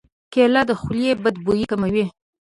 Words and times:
کېله 0.33 0.61
د 0.69 0.71
خولې 0.81 1.11
بد 1.23 1.35
بوی 1.45 1.61
کموي. 1.71 2.05